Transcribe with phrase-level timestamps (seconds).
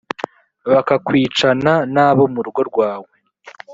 [0.71, 3.11] bakakwicana n abo mu rugo rwawe